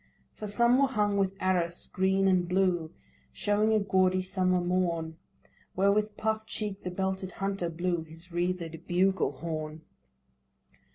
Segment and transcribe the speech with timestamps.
[0.33, 2.91] For some were hung with arras green and blue,
[3.33, 5.17] Showing a gaudy summer morn,
[5.75, 9.81] Where with puff'd cheek the belted hunter blew His wreathed bugle horn.